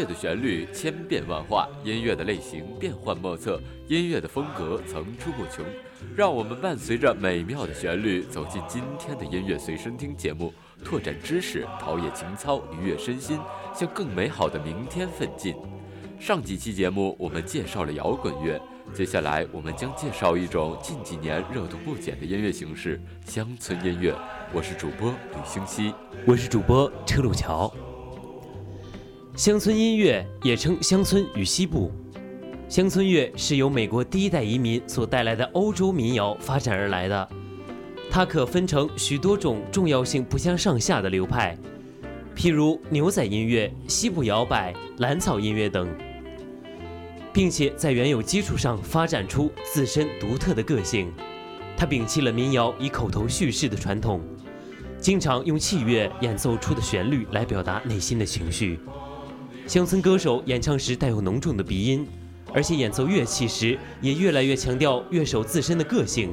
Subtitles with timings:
[0.00, 5.62] 音乐的旋律千变万化，音乐的类型变幻莫测，音乐的风格层出不穷。
[6.16, 13.38] 让我们伴随着美妙的旋律，走进今天的音乐随身听节目，拓展知识，陶冶情操，愉悦身心，
[13.74, 15.54] 向更美好的明天奋进。
[16.18, 18.58] 上几期节目我们介绍了摇滚乐，
[18.94, 24.16] 接下来我们将介绍一种近几年热度不减的音乐形式——乡村音乐。
[24.50, 25.92] 我是主播吕星熙，
[26.26, 27.70] 我是主播车路桥。
[29.40, 31.90] 乡村音乐也称乡村与西部，
[32.68, 37.26] 乡村乐是由美国第一代移民所带来的欧洲民谣发展而来的。
[38.10, 41.56] 它可分成许多种重要性不相上下的流派，
[42.36, 45.88] 譬如牛仔音乐、西部摇摆、蓝草音乐等，
[47.32, 51.10] 并且在原有基础上发展出自身独特的个性。
[51.78, 54.20] 它摒弃了民谣以口头叙事的传统，
[54.98, 58.78] 经常用器乐演奏出的旋律来表达内心的情绪。
[59.70, 62.04] 乡村歌手演唱时带有浓重的鼻音，
[62.52, 66.32] 而且演奏乐器时也越来越强调乐手自身的个性。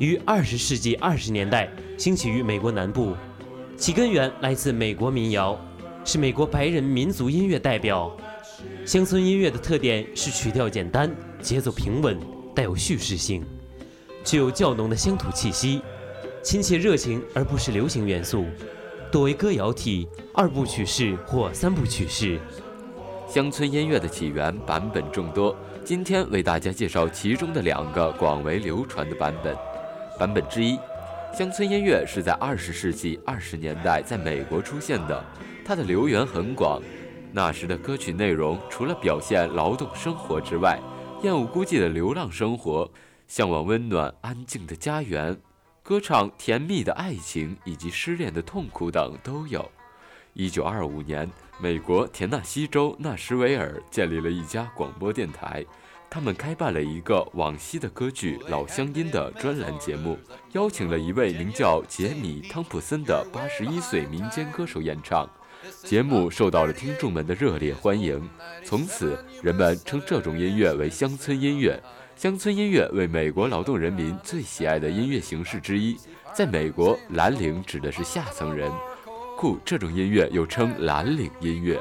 [0.00, 3.14] 于二十世纪二十年代兴起于美国南部，
[3.76, 5.56] 其根源来自美国民谣，
[6.04, 8.10] 是美国白人民族音乐代表。
[8.84, 12.18] 乡村音乐的特点是曲调简单，节奏平稳，
[12.56, 13.44] 带有叙事性，
[14.24, 15.80] 具有较浓的乡土气息，
[16.42, 18.46] 亲切热情，而不是流行元素。
[19.10, 22.38] 多为歌谣体、二部曲式或三部曲式。
[23.26, 29.56] 乡村音乐的起源版本众多，今天为大家介绍其中的两个广为流传的版本。
[30.18, 30.78] 版本之一，
[31.32, 35.24] 乡村音乐是在二十世纪二十年代在美国出现的，
[35.64, 36.82] 它的流源很广。
[37.32, 40.78] 那时的歌曲内容除了表现劳动生活之外，
[41.22, 42.90] 厌恶孤寂的流浪生活，
[43.26, 45.34] 向往温暖安静的家园。
[45.88, 49.66] 歌唱甜蜜的爱情以及失恋的痛苦等都有。
[50.34, 51.26] 一九二五年，
[51.58, 55.64] 美国田纳西州纳什维尔建立了一家广播电台，
[56.10, 60.18] 他们开办了一个往昔的歌剧《老乡音》的专栏节目，
[60.52, 65.26] 邀请了一位名叫杰米·汤普森的八十一岁民间歌手演唱。
[65.84, 68.28] 节目受到了听众们的热烈欢迎，
[68.62, 71.82] 从此人们称这种音乐为乡村音乐。
[72.18, 75.96] 乡村音乐为美国劳动人民最喜爱的音乐形式之一。
[76.34, 78.68] 在美国，蓝领指的是下层人，
[79.36, 81.80] 故这种音乐又称蓝领音乐。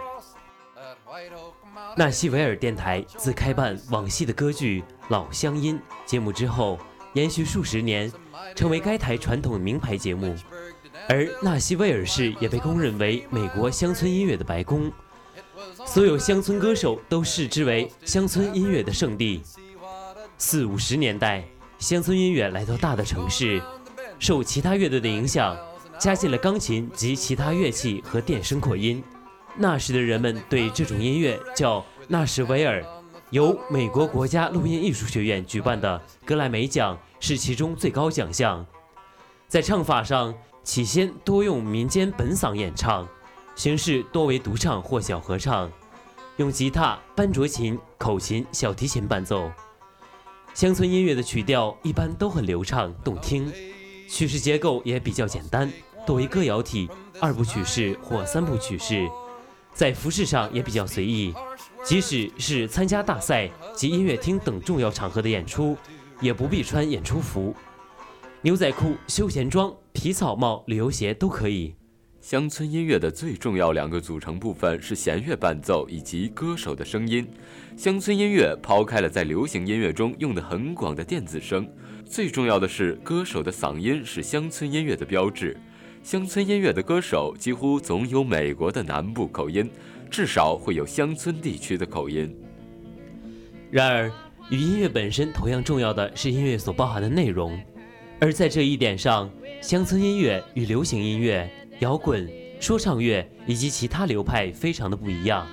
[1.95, 5.75] 纳西维尔电台自开办往昔的歌剧《老乡音》
[6.07, 6.77] 节目之后，
[7.13, 8.11] 延续数十年，
[8.55, 10.35] 成为该台传统名牌节目。
[11.09, 14.91] 而纳西维尔市也被公认为美国乡村音乐的白宫，
[15.83, 19.41] 所有乡村歌手都视之为乡村音乐的圣地。
[20.39, 21.43] 四五十年代，
[21.79, 23.59] 乡村音乐来到大的城市，
[24.19, 25.57] 受其他乐队的影响，
[25.97, 29.03] 加进了钢琴及其他乐器和电声扩音。
[29.55, 32.85] 那时的人们对这种音乐叫纳什维尔。
[33.31, 38.63] 由美国国家录音艺术学院举办的格莱美奖是其中最高奖项。
[39.47, 40.33] 在唱法上，
[40.63, 43.07] 起先多用民间本嗓演唱，
[43.55, 45.69] 形式多为独唱或小合唱，
[46.37, 49.51] 用吉他、班卓琴、口琴、小提琴伴奏。
[50.57, 53.53] 乡村音乐的曲调一般都很流畅动听，
[54.09, 55.71] 曲式结构也比较简单，
[56.03, 59.07] 多为歌谣体、二部曲式或三部曲式。
[59.71, 61.31] 在服饰上也比较随意，
[61.83, 65.77] 即使是参加大赛及音乐厅等重要场合的演出，
[66.21, 67.53] 也不必穿演出服，
[68.41, 71.75] 牛仔裤、休闲装、皮草帽、旅游鞋都可以。
[72.29, 77.25] 乡村音乐的最重要两个组成部分是弦乐伴奏以及歌手的声音。
[77.77, 81.65] 乡村音乐抛开了在流行音乐中用的很广的电子声，
[82.03, 85.55] 最重要的是歌手的嗓音是乡村音乐的标志。
[86.03, 89.71] 乡村音乐的歌手几乎总有美国的南部口音，
[90.11, 92.35] 至少会有乡村地区的口音。
[93.71, 94.11] 然而，
[94.49, 97.57] 与音乐本身同样重要的是音乐所包含的内容，
[98.19, 99.31] 而在这一点上，
[99.61, 101.49] 乡村音乐与流行音乐。
[101.79, 102.27] 摇滚、
[102.59, 105.47] 说唱乐以及其他流派非常的不一样。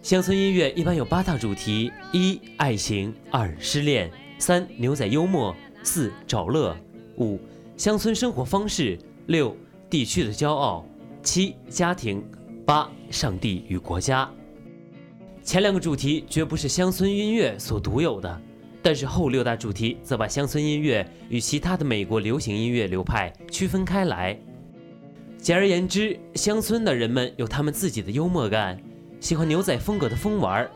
[0.00, 6.72] 乡村音乐一般有八大主题：一、爱情；二、失恋；三、牛仔幽默；四、找乐；
[7.16, 7.40] 五、
[7.76, 9.56] 乡村生活方式；六、
[9.90, 10.84] 地区的骄傲；
[11.22, 12.22] 七、家庭；
[12.64, 14.30] 八、上帝与国家。
[15.42, 18.40] 前两个主题绝不是乡村音乐所独有的，
[18.80, 24.38] 但是后六大主题则把乡村音乐与其他的美国流行音乐流派区分开来。
[25.40, 28.78] 简而言之，乡村的人们有他们自己的幽默感，
[29.20, 30.68] 喜欢牛仔风格的疯玩，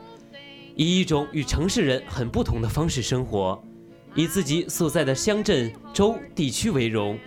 [0.75, 3.61] 以一种与城市人很不同的方式生活，
[4.15, 7.19] 以自己所在的乡镇、州、地区为荣，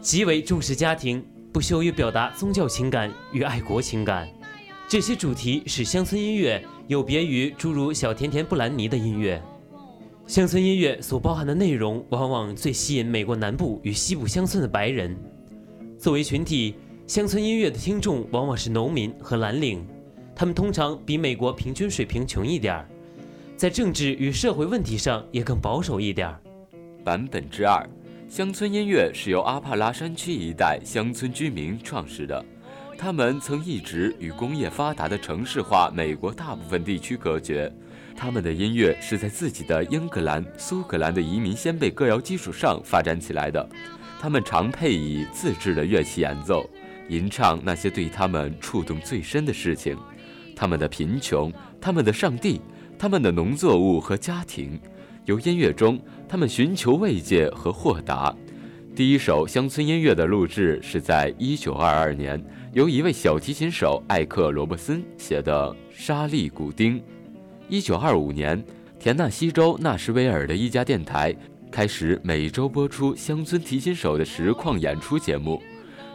[0.00, 4.28] 极为重视家庭，不羞于表达宗教情感与爱国情感。
[4.86, 9.42] 这些主题使乡村音乐有别于诸如小甜甜布兰妮的音乐。
[10.26, 15.16] 乡村音乐所包含的内容，往往最吸引美国南部与西部乡村的白人。
[16.06, 16.76] 作为群体，
[17.08, 19.84] 乡村音乐的听众往往是农民和蓝领，
[20.36, 22.88] 他们通常比美国平均水平穷一点儿，
[23.56, 26.40] 在政治与社会问题上也更保守一点儿。
[27.04, 27.84] 版本之二，
[28.28, 32.44] 乡村音乐是由阿帕拉山区一带乡村居民创始的。
[32.96, 37.68] 他们曾一直与工业发达的城市化美国大部分地区隔绝。
[38.16, 43.68] 他们的音乐是在自己的英格兰、苏格兰的移民先辈歌谣基础上发展起来的。
[44.20, 46.68] 他们常配以自制的乐器演奏，
[47.08, 49.96] 吟唱那些对他们触动最深的事情：
[50.54, 52.60] 他们的贫穷、他们的上帝、
[52.98, 54.80] 他们的农作物和家庭。
[55.26, 58.34] 由音乐中，他们寻求慰藉和豁达。
[58.94, 62.44] 第一首乡村音乐的录制是在1922年。
[62.72, 66.98] 由一位小提琴手艾克·罗伯森写的《沙利古丁》。
[67.68, 68.62] 一九二五年，
[68.98, 71.34] 田纳西州纳什维尔的一家电台
[71.76, 75.62] 开始每周播出乡村提琴手的实况演出节目。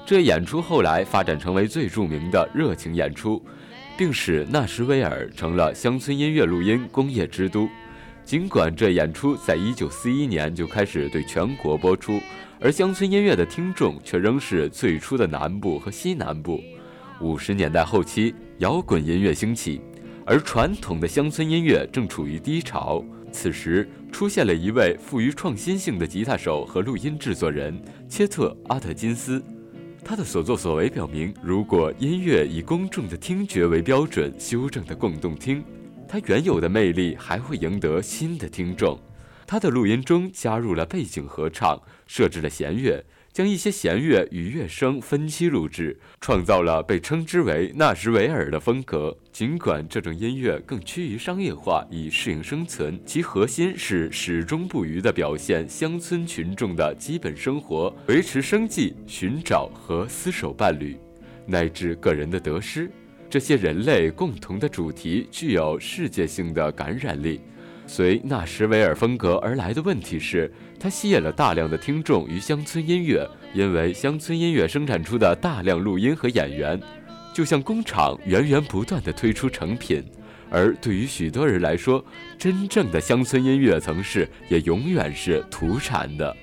[0.04, 3.40] 这演出后来发展成为最著名的热情演出，
[3.96, 7.70] 并使纳什维尔成了乡村音乐录音工业之都。
[8.26, 12.20] 尽管这演出在一九四一年就开始对全国播出。
[12.60, 16.60] 而乡村音乐的听众却仍是最初的南部和西南部。
[17.20, 19.80] 五十年代后期，摇滚音乐兴起，
[20.26, 23.06] 而传统的乡村音乐正处于低潮。
[23.34, 29.42] 此时，出现了一位富于创新性的吉他手和录音制作人切特·阿特金斯。
[30.04, 35.64] 他的所作所为表明，如果音乐以公众的听觉为标准修正的共动听，
[36.08, 39.00] 他原有的魅力还会赢得新的听众。
[39.48, 49.18] 他的录音中加入了背景合唱，设置了弦乐，将一些弦乐与乐声分期录制，创造了被称之为纳什维尔的风格。
[49.32, 60.98] 尽管这种音乐更趋于商业化，以适应生存，其核心是始终不渝地表现乡村群众的基本生活、维持生计、寻找和厮守伴侣，
[61.46, 62.92] 乃至个人的得失。
[63.30, 67.40] 这些人类共同的主题具有世界性的感染力。
[67.88, 70.52] 随纳什维尔风格而来的问题是，
[70.82, 76.82] 它吸引了大量的听众与乡村音乐，因为乡村音乐生产出的大量录音和演员，
[77.32, 80.04] 就像工厂源源不断地推出成品。
[80.50, 82.04] 而对于许多人来说，
[82.36, 86.36] 真正的乡村音乐层市也永远是土产的。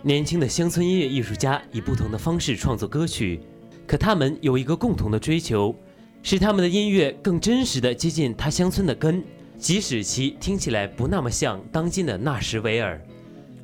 [0.00, 3.38] 年轻的乡村音乐艺术家以不同的方式创作歌曲，
[3.86, 5.76] 可他们有一个共同的追求，
[6.22, 9.22] 使他们的音乐更真实地接近他乡村的根。
[9.62, 13.00] 即使其听起来不那么像当今的纳什维尔，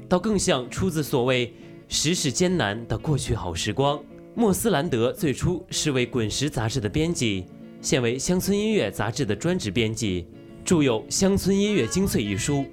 [0.08, 1.52] 倒更像出自所谓
[1.90, 4.00] “时事艰难”的过去好时光。
[4.32, 7.46] 莫斯兰德最初是为《滚石》杂志的编辑，
[7.80, 10.28] 现为《乡村音乐》杂志的专职编辑，
[10.64, 12.64] 著有《乡村音乐精粹》一书。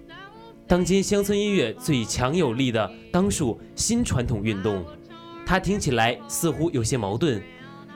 [0.67, 4.85] 当今乡村音乐最强有力的当属新传统运动，
[5.47, 7.41] 它听起来似乎有些矛盾。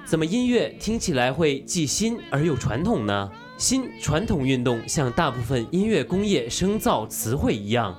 [0.06, 3.32] 怎么音乐听起来会既新而又传统呢？
[3.60, 7.94] 新传统运动像大部分音乐工业生造词汇一样，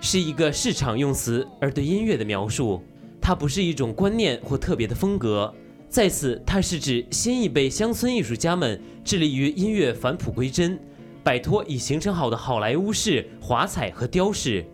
[0.00, 2.82] 是一个市场用词，而对音乐的描述，
[3.20, 5.54] 它不是一种观念或特别的风格。
[5.86, 10.80] 在此，它是指新一辈乡村艺术家们致力于音乐返璞归真，
[11.22, 14.64] 摆脱已形成好的好莱坞式华彩和雕饰。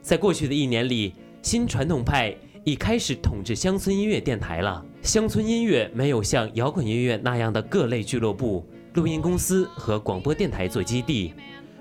[0.00, 2.34] 在过去的一年里，新传统派
[2.64, 4.82] 已开始统治乡村音乐电台了。
[5.02, 8.66] 乡村音乐没有像摇滚音乐那样的各类俱乐部。
[8.98, 11.32] 录音公司和广播电台做基地，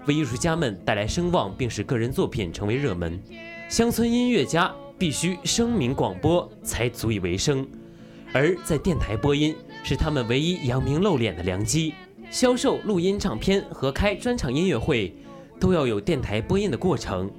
[0.06, 3.20] 为艺术家们带来声望，并使个人作品成为热门。
[3.68, 7.68] 乡村音乐家必须声名广播才足以为生，
[8.34, 11.96] 而在电台播音是他们唯一扬名露脸的良机。
[12.30, 15.12] 销售录音唱片和开专场音乐会
[15.60, 17.32] 都要有电台播音的过程。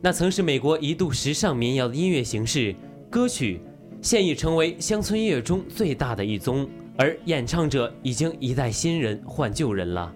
[0.00, 2.74] 那曾是美国一度时尚民谣的音乐形式——
[3.10, 3.60] 歌曲，
[4.00, 6.66] 现已成为乡村音乐中最大的一宗。
[7.00, 10.12] 而演唱者已经一代新人换旧人了。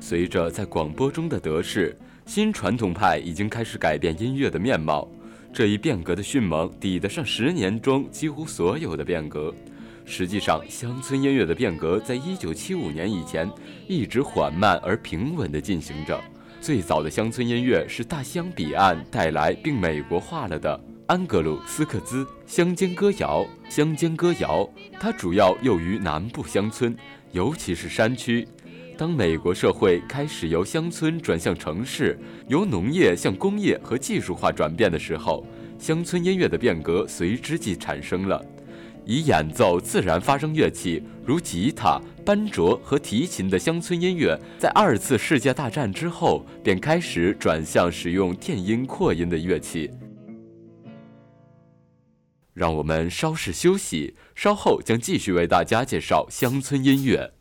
[0.00, 5.08] 随着在广播中的得势，新传统派已经开始改变音乐的面貌。
[5.52, 9.54] 这一变革的迅猛抵得上十年中几乎所有的变革。
[10.04, 13.48] 实际上，乡村音乐的变革在一九七五年以前
[13.86, 16.20] 一直缓慢而平稳地进行着。
[16.60, 20.80] 最早的乡村音乐是大西洋彼岸带来并美国化了的。
[21.06, 24.66] 安格鲁斯克兹乡间歌谣，乡间歌谣，
[24.98, 26.96] 它主要用于南部乡村，
[27.32, 28.48] 尤其是山区。
[28.96, 32.18] 当美国社会开始由乡村转向城市，
[32.48, 35.46] 由农业向工业和技术化转变的时候，
[35.78, 38.42] 乡村音乐的变革随之即产生了。
[39.04, 49.90] 以演奏自然发声乐器如吉他、班卓和提琴的乡村音乐，在二次世界大战之后便开始转向使用电音扩音的乐器。
[52.54, 57.32] 让我们稍事休息，稍后将继续为大家介绍乡村音乐。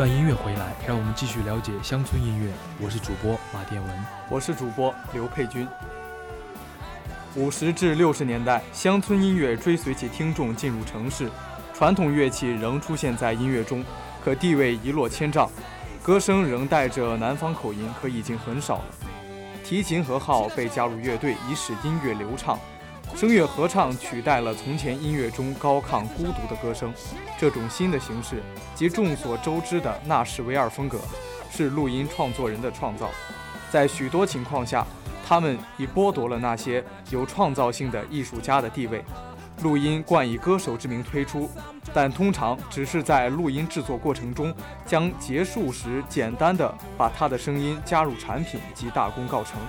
[0.00, 2.50] 段音乐回来，让我们继续了解乡村音乐。
[2.80, 5.68] 我是主播马殿文，我是主播刘佩君。
[7.34, 11.30] 五十至六十年代，乡村音乐追随其听众进入城市，
[11.74, 13.84] 传统乐器仍出现在音乐中，
[14.24, 15.50] 可地位一落千丈，
[16.02, 18.84] 歌声仍带着南方口音，可已经很少了。
[19.62, 22.58] 提琴和号被加入乐队，以使音乐流畅。
[23.14, 26.90] 声乐合唱取代了从前音乐中高亢孤独的歌声，
[27.38, 28.42] 这种新的形式
[28.74, 30.98] 及众所周知的纳什维尔风格，
[31.50, 33.10] 是录音创作人的创造。
[33.70, 34.86] 在许多情况下，
[35.26, 39.04] 他们已剥夺了那些有创造性的艺术家的地位。
[39.62, 41.50] 录音冠以歌手之名推出，
[41.92, 44.54] 但通常只是在录音制作过程中
[44.86, 49.60] 将结束时简单的把他的声音加入产品即大功告成。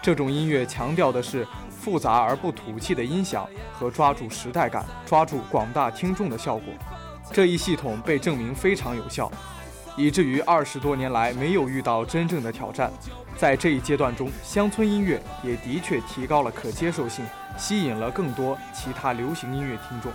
[0.00, 1.44] 这种音乐强调的是。
[1.84, 6.72] 复杂而不土气的音响和抓住时代感、抓住广大听众的效果，
[7.30, 9.30] 这一系统被证明非常有效，
[9.94, 12.90] 以至于二十多年来没有遇到真正的挑战。
[13.36, 17.22] 在这一阶段中，乡村音乐也的确提高了可接受性，
[17.58, 20.10] 吸引了更多其他流行音乐听众。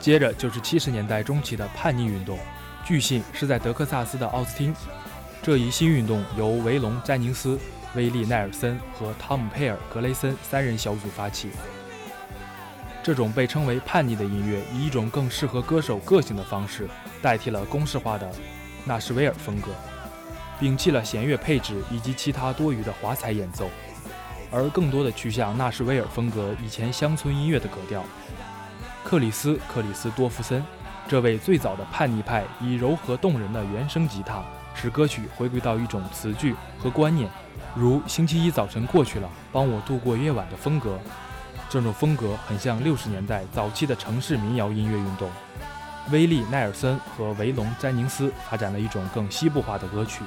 [0.00, 2.36] 接着就是七十年代中期的叛逆运动，
[2.84, 4.74] 据信是在德克萨斯的奥斯汀。
[5.40, 7.56] 这一新运动由维隆·詹宁斯。
[7.94, 11.50] 威利·奈尔森和汤姆·佩尔·格雷森三人小组发起。
[13.02, 16.86] 这种被称为叛逆的音乐，以一种更适合歌手个性的方式，
[17.22, 18.30] 代替了公式化的
[18.84, 19.70] 纳什维尔风格，
[20.60, 23.70] 摒弃了弦乐配置以及其他多余的华彩演奏，
[24.50, 28.04] 而更多的趋向纳什维尔风格以前乡村音乐的格调。
[29.02, 30.62] 克里斯·克里斯多夫森，
[31.08, 34.42] 这位最早的叛逆派，以柔和动人的原声吉他，
[34.80, 37.28] 使歌曲回归到一种词句和观念。
[37.74, 41.00] 如星期一早晨过去了，帮我度过夜晚的风格，
[41.68, 45.28] 这种风格很像六十年代早期的城市民谣音乐运动。
[46.12, 50.22] 威利·奈尔森和维隆·詹宁斯发展了一种更西部化的歌曲，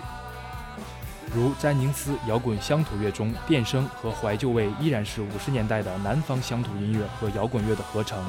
[1.34, 8.22] 如詹宁斯摇滚乡土乐中电声和怀旧味依然是五十年代的南方乡土音乐和摇滚乐的合成。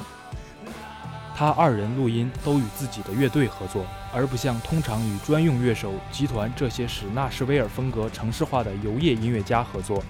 [1.35, 10.03] 他二人录音都与自己的乐队合作，而不像通常与专用乐手、集团这些使纳什维尔风格城市化的游业音乐家合作。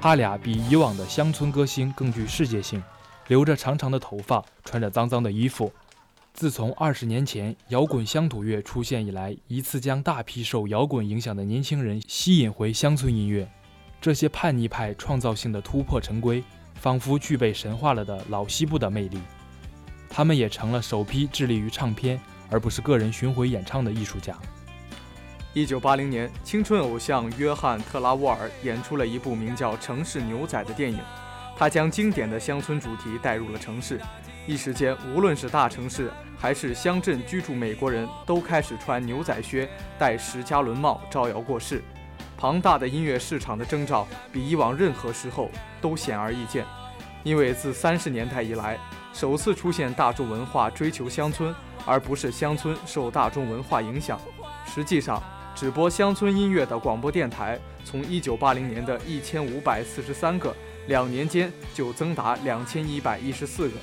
[0.00, 2.82] 他俩比以往的乡村歌星更具世界性，
[3.28, 5.72] 留着长长的头发，穿着脏脏的衣服。
[6.32, 13.46] 自从二十年前摇滚乡土乐出现以来，一次将大批受摇滚影响的年轻人吸引回乡村音乐。
[14.00, 16.42] 这些叛逆派创造性的突破陈规，
[16.74, 19.20] 仿佛具备神话了的老西部的魅力。
[20.14, 24.36] 他们也成了首批致力于唱片而不是个人巡回演唱的艺术家。
[25.54, 30.98] 一九八零年，青春偶像约翰·特拉沃尔演出了一部名叫《城市牛仔》的电影，
[31.56, 33.98] 他将经典的乡村主题带入了城市。
[34.46, 39.66] 一时间，无论是大城市还是乡镇居住美国人都开始穿牛仔靴、
[39.98, 41.82] 戴石加仑帽，招摇过市。
[42.36, 45.50] 庞大的音乐市场的征兆比以往任何时候
[45.80, 46.66] 都显而易见，
[47.22, 48.78] 因为自三十年代以来。
[49.12, 51.54] 首次出现大众文化追求乡村，
[51.84, 54.18] 而不是乡村受大众文化影响。
[54.66, 55.22] 实际上，
[55.54, 60.54] 只播乡村音乐的广播电台从1980年的一千五百四十三个
[60.86, 63.74] 两年间就增达两千一百一十四个。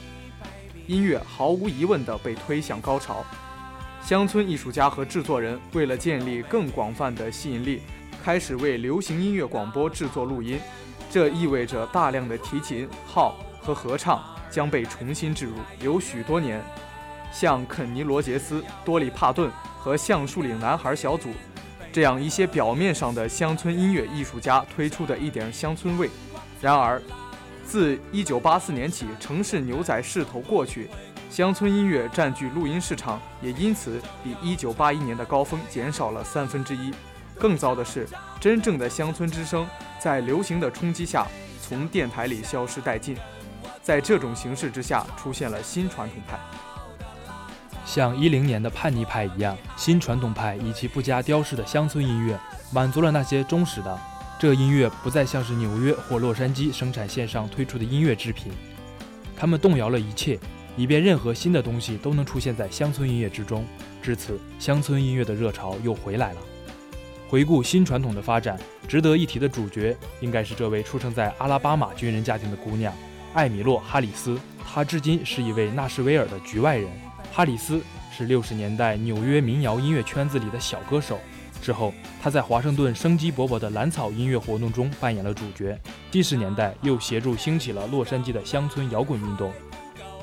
[0.88, 3.24] 音乐毫无疑问地被推向高潮。
[4.01, 7.81] 乡村艺术家和制作人为了建立更广泛的吸引力，
[8.24, 10.59] 开始为流行音乐广播制作录音，
[11.12, 15.53] 这意味着大量的提琴、号和合唱将被重新置入。
[15.82, 16.62] 有许多年，
[17.32, 21.29] 像肯尼·罗杰斯、多里·帕顿和橡树岭男孩小组
[21.91, 26.10] 这样一些表面上的乡村音乐艺术家推出的一点乡村味。
[26.62, 27.01] 然而，
[27.65, 30.89] 自1984年起，城市牛仔势头过去。
[31.29, 36.91] 乡村音乐占据录音市场，也因此比1981年的高峰减少了三分之一。
[37.38, 38.08] 更糟的是，
[38.41, 39.68] 真正的乡村之声
[40.00, 41.27] 在流行的冲击下，
[41.62, 43.15] 从电台里消失殆尽。
[43.89, 46.38] 在这种形势之下，出现了新传统派。
[47.84, 52.39] 像10年的叛逆派一样，新传统派以其不加雕饰的乡村音乐，
[52.72, 54.00] 满足了那些忠实的。
[54.38, 58.51] 这音乐不再像是纽约或洛杉矶生产线上推出的音乐制品，
[59.36, 60.38] 他们动摇了一切。
[60.77, 63.65] 以便任何新的东西都能出现在乡村音乐之中。
[64.03, 66.38] 至此，乡村音乐的热潮又回来了。
[67.27, 68.55] 回顾新传统的发展，
[68.88, 72.93] 值得一提的主角应该是这位出生在阿拉巴马军人家庭的姑娘
[73.33, 74.39] 艾米洛·哈里斯。
[74.71, 76.88] 他至今是一位纳什维尔的局外人。
[77.31, 77.81] 哈里斯
[78.15, 81.19] 是六十年代纽约民谣音乐圈子里的小歌手。
[81.62, 85.77] 之后，他在华盛顿生机勃勃的蓝草音乐活动中扮演了主角。
[86.12, 89.51] 七十年代又协助兴起了洛杉矶的乡村摇滚运动。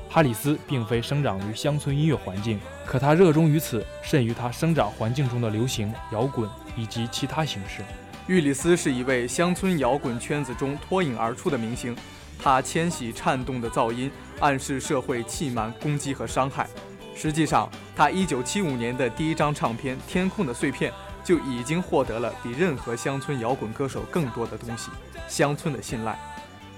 [0.09, 7.83] 哈里斯并非生长于乡村音乐环境，可他热衷于此，甚于他生长环境中的流行摇滚以及其他形式。
[8.27, 11.95] 玉里斯是一位乡村摇滚圈子中脱颖而出的明星，
[12.39, 16.69] 他迁徙颤动的噪音暗示社会气满攻击和伤害。
[17.15, 20.93] 实际上，他1975年的第一张唱片《天空的碎片》
[21.25, 24.91] 就已经获得了比任何乡村摇滚歌手更多的东西——
[25.27, 26.19] 乡村的信赖。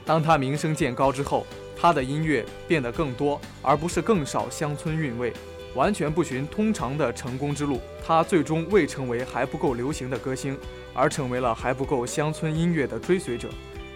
[0.06, 1.44] 当他名声渐高之后，
[1.76, 5.32] 他的音乐变得更多，而不是更少乡村韵味，
[5.74, 7.80] 完全不循通常的成功之路。
[8.06, 10.56] 他最终未成为还不够流行的歌星，
[10.94, 13.50] 而成为了还不够乡村音乐的追随者，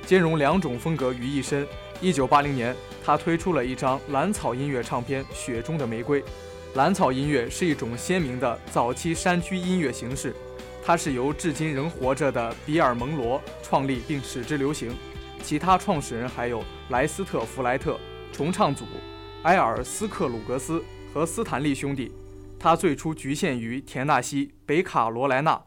[0.06, 1.66] 兼容两种风格于一身。
[2.00, 6.20] 一九八零年，他推出了一张蓝草音乐唱片《雪中的玫瑰》。
[6.74, 10.34] 蓝草音乐是一种鲜明的早期山区音乐形式，
[10.82, 14.90] 它是由至今仍活着的比尔·蒙罗创立并使之流行。
[15.42, 17.98] 其他创始人还有莱斯特·弗莱特、
[18.32, 18.84] 重唱组
[19.42, 22.10] 埃尔斯克鲁格斯和斯坦利兄弟。
[22.58, 25.62] 他最初局限于田纳西、北卡罗来纳、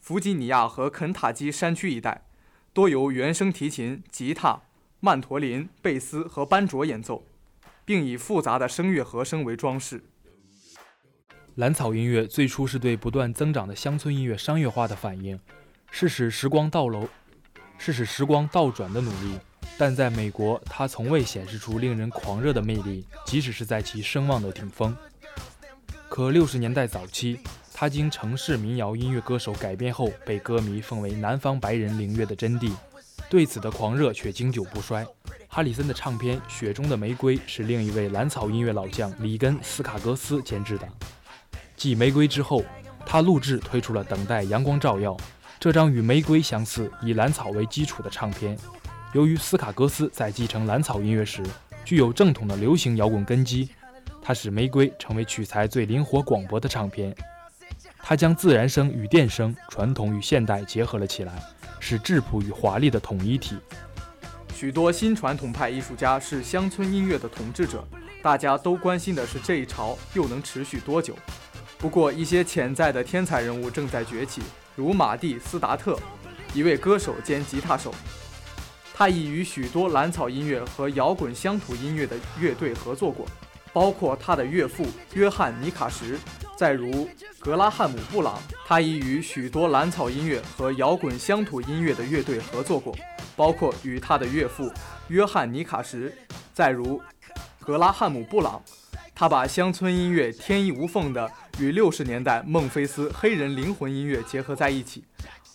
[0.00, 2.27] 弗吉尼亚和肯塔基山区一带，
[2.78, 4.62] 多由原声提琴、吉他、
[5.00, 7.24] 曼陀林、贝斯和班卓演奏，
[7.84, 10.04] 并以复杂的声乐和声为装饰。
[11.56, 15.36] 蓝草音乐最初是对不断增长的乡村音乐商业化的反应，
[15.90, 17.08] 是使时光倒流。
[17.78, 19.36] 是使时光倒转的努力，
[19.76, 24.96] 但在美国，它从未显示出令人狂热的魅力，即使是在其声望的顶峰。
[26.08, 27.40] 可六十年代早期，
[27.80, 32.72] 他经城市民谣音乐歌手改编后，被歌迷奉为南方白人领略的真谛。
[33.30, 35.06] 对此的狂热却经久不衰。
[35.46, 40.88] 哈里森的唱片《雪中的玫瑰》是另一位蓝草音乐老将里根·斯卡格斯监制的。
[41.76, 42.64] 继《玫瑰》之后，
[43.06, 45.12] 他录制推出了《等待阳光照耀》。
[45.60, 48.58] 这张与《玫瑰》相似、以蓝草为基础的唱片，
[49.12, 51.44] 由于斯卡格斯在继承蓝草音乐时
[51.84, 53.68] 具有正统的流行摇滚根基，
[54.20, 57.14] 它使《玫瑰》成为取材最灵活广博的唱片。
[58.08, 61.42] 他将自然声与电声、传统与现代结合了起来，
[61.78, 63.58] 是质朴与华丽的统一体。
[64.54, 67.86] 许多新传统派艺术家是乡村音乐的统治者，
[68.22, 71.14] 大家都关心的是这一潮又能持续多久。
[71.76, 74.40] 不过，一些潜在的天才人物正在崛起。
[74.74, 75.98] 如马蒂·斯达特，
[76.54, 77.94] 一位歌手兼吉他手，
[78.94, 83.26] 他已与许多蓝草音乐和摇滚乡土音乐的乐队合作过，
[83.70, 86.18] 包括他的岳父约翰·尼卡什。
[86.58, 92.92] 再如格拉汉姆·布朗，他已与许多蓝草音乐和摇滚乡土音乐的乐队合作过，
[93.36, 94.68] 包括与他的岳父
[95.06, 96.12] 约翰·尼卡什。
[96.52, 97.00] 再如
[97.60, 98.60] 格拉汉姆·布朗，
[99.14, 101.30] 他把乡村音乐天衣无缝的。
[101.60, 105.04] 与六十年代孟菲斯黑人灵魂音乐结合在一起，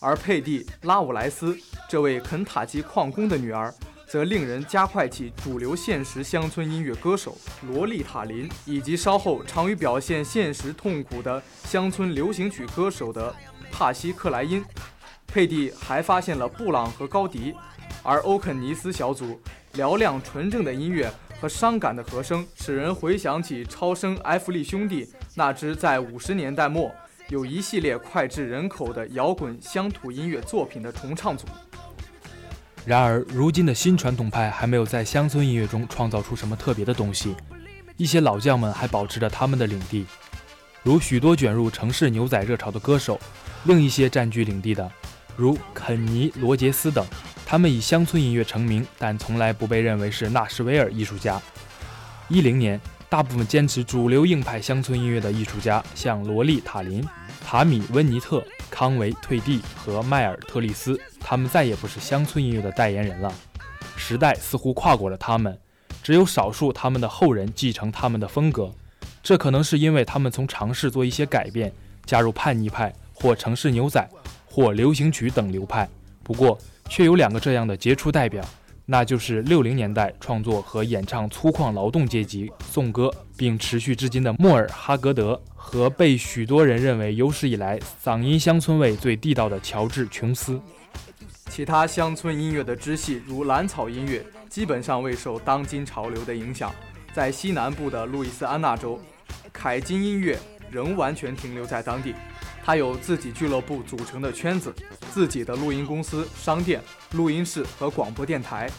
[0.02, 1.58] 而佩蒂·拉伍莱斯
[1.89, 3.74] 这位肯塔基矿工的女儿，
[4.13, 13.36] 则令人加快起主流现实乡村音乐歌手罗丽塔·林，以及稍后常于表现现实痛苦的乡村流行曲歌手的
[13.71, 14.63] 帕西·克莱因。
[15.26, 17.56] 佩蒂还发现了布朗和高迪，
[18.04, 19.41] 而欧肯尼斯小组
[19.73, 21.12] 嘹亮纯正的音乐。
[21.41, 26.93] 和伤感的和声，使人回想起超声埃弗利兄弟那支在五十年代末
[27.30, 31.47] 有一系列脍炙人口的摇滚乡土音乐作品的重唱组。
[32.86, 37.34] 然而，如今的新传统派还没有在乡村音乐中创造出什么特别的东西，
[37.96, 40.06] 一些老将们还保持着他们的领地，
[40.84, 43.15] 如许多卷入城市牛仔热潮的歌手；
[43.63, 44.91] 另一些占据领地的，
[45.38, 47.06] 如肯尼·罗杰斯等，
[47.46, 51.41] 他们以乡村音乐成名，但从来不被认为是纳什维尔艺术家。
[52.28, 57.02] 一零年，大部分坚持主流硬派乡村音乐的艺术家，像罗莉·塔林、
[57.46, 58.43] 塔米·温尼特。
[58.73, 63.31] 康维·退地和迈尔·特利斯，他们再也不是乡村音乐的代言人了。
[63.95, 65.55] 时代似乎跨过了他们，
[66.01, 68.73] 只有少数他们的后人继承他们的风格。
[69.21, 71.71] 这可能是因为他们从尝试做一些改变，
[72.03, 74.09] 加入叛逆派或城市牛仔
[74.43, 75.88] 或流行曲等流派。
[76.23, 76.57] 不过，
[76.89, 78.43] 却有两个这样的杰出代表。
[78.86, 90.60] 那就是六零年代创作和演唱粗犷劳动阶级颂歌，并持续至今的莫尔哈格德和被许多人认为有史以来嗓音乡村味最地道的乔治琼斯。
[91.50, 96.74] 其他乡村音乐的支系如蓝草音乐，基本上未受当今潮流的影响。
[97.13, 99.00] 在西南部的路易斯安那州，
[99.54, 100.38] 凯金音乐
[100.69, 102.13] 仍完全停留在当地。
[102.65, 104.74] 它有自己俱乐部组成的圈子，
[105.12, 106.82] 自己的录音公司、商店、
[107.13, 108.69] 录音室和广播电台。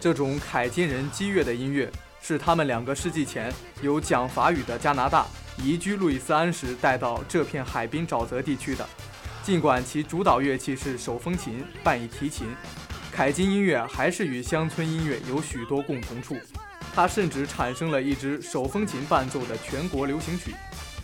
[0.00, 5.26] 这种凯金人激越的音乐，是他们两个世纪前由讲法语的加拿大
[5.62, 8.86] 移居路易斯安时带到这片海滨沼泽地区的。
[9.42, 12.48] 尽管其主导乐器是手风琴伴以提琴，
[13.12, 16.36] 凯金音乐还是与乡村音乐有许多共同处。
[16.94, 20.54] 它甚至产生了一支手风琴伴奏的全国流行曲，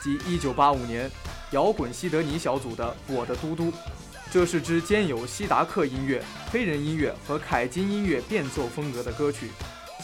[0.02, 1.10] 即1985年。
[1.50, 2.84] 摇滚西德尼小组的
[3.14, 3.70] 《我的嘟嘟》，
[4.34, 6.20] 这是支兼有西达克音乐、
[6.50, 9.48] 黑人音乐和凯金音乐变奏风格的歌曲。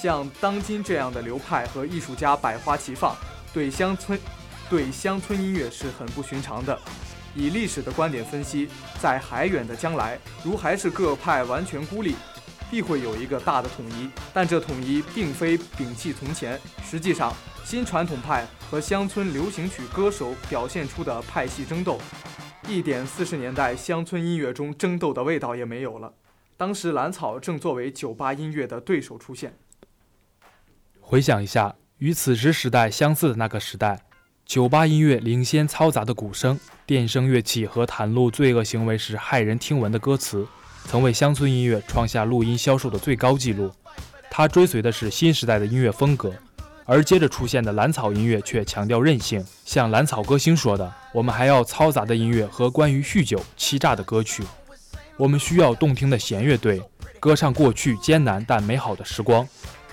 [0.01, 3.13] 像当今这样的流派和艺术家百花齐放，
[3.53, 4.17] 对乡村
[4.69, 6.79] 对乡村音乐是很不寻常的。
[7.35, 8.69] 以历史的观点分析，
[9.03, 12.15] 在还远的将来，如还是各派完全孤立，
[12.71, 14.09] 必会有一个大的统一。
[14.33, 16.57] 但这统一并非摒弃从前，
[16.89, 17.35] 实际上。
[17.63, 22.01] 新传统派和乡村流行曲歌手表现出的派系争斗，
[22.69, 26.13] 一点四十年代乡村音乐中争斗的味道也没有了。
[26.57, 29.57] 当时蓝草正作为酒吧音乐的对手出现。
[31.01, 34.05] 回想一下，与此时时代相似的那个时代，
[34.45, 40.47] 酒吧音乐领先嘈杂的鼓声、电声乐器和袒露罪恶行为时骇人听闻的歌词，
[40.85, 43.73] 曾为乡村音乐创下录音销售的最高纪录。
[44.31, 46.33] 它追随的是新时代的音乐风格。
[46.91, 54.43] 而接着出现的蓝草音乐却强调韧性，像蓝草歌星说的：“我们还要嘈杂的音乐和关于酗酒、欺诈的歌曲。
[55.17, 56.83] 我们需要动听的弦乐队，
[57.21, 59.47] 歌唱过去艰难但美好的时光。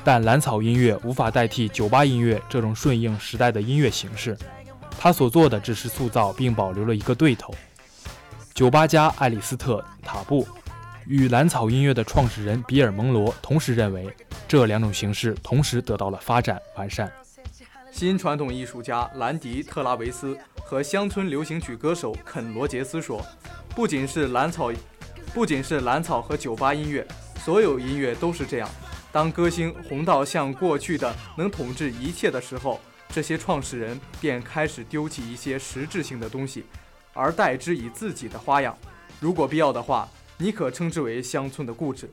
[0.03, 4.35] 但蓝草音乐无法代替酒吧音乐这种顺应时代的音乐形式。
[4.99, 7.53] 他所做的只是塑造并保留了一个对头。
[8.55, 10.47] 酒吧家艾里斯特·塔布。”
[11.07, 14.13] 与蓝草音乐的创始人比尔·蒙罗同时认为，
[14.45, 17.09] 这两种形式同时得到了发展完善。
[17.89, 23.25] 新传统艺术家兰迪·特拉维斯和乡村流行曲歌手肯·罗杰斯说
[23.73, 24.69] ：“不仅是蓝草，
[25.33, 27.07] 不仅是蓝草和酒吧音乐，
[27.39, 28.69] 所有音乐都是这样。
[29.09, 32.81] 当歌星红到像过去的能统治一切的时候，
[33.13, 36.65] 这些创始人便开始丢弃一些实质性的东西，
[37.13, 38.77] 而代之以自己的花样。
[39.21, 40.05] 如果必要的话。”
[40.39, 42.09] 你可称之为乡村的固执，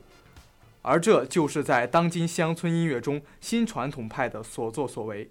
[0.81, 5.29] 而这就是在当今乡村音乐中新传统派的所作所为。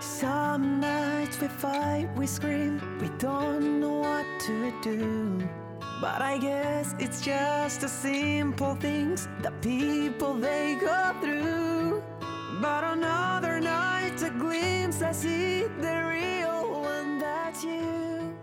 [0.00, 4.24] Some nights we fight, we scream, we don't know what
[4.84, 5.40] do.
[6.00, 12.02] But I guess it's just the simple things the people they go through.
[12.60, 18.34] But another night, a glimpse, I see the real one that's you.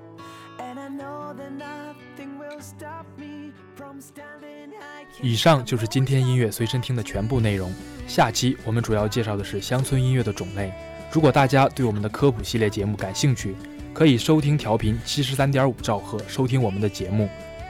[0.59, 5.05] And I know that nothing will stop me from standing high.
[5.21, 7.71] 以上就是今天音乐随身听的全部内容。
[8.07, 10.73] 下期我们主要介绍的是乡村音乐的种类。
[11.11, 13.55] 如果大家对我们的科普系列节目感兴趣，
[13.93, 17.29] 可以收听调频七十三点五兆赫收听我们的节目，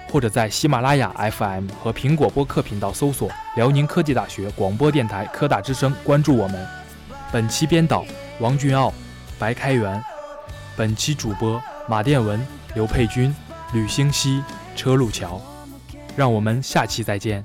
[0.09, 6.67] 或者在喜马拉雅 FM 和苹果播客频道搜索辽宁科技大学广播电台科大之声，关注我们。
[7.31, 8.05] 本期编导
[8.39, 8.93] 王俊傲、
[9.39, 10.03] 白开元，
[10.75, 13.33] 本期主播马殿文、刘佩君、
[13.73, 14.43] 吕星熙、
[14.75, 15.41] 车路桥。
[16.15, 17.43] 让我们下期再见。